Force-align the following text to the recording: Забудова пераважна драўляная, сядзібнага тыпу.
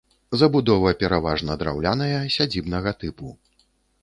Забудова 0.41 0.93
пераважна 1.03 1.57
драўляная, 1.63 2.17
сядзібнага 2.37 2.97
тыпу. 3.05 3.37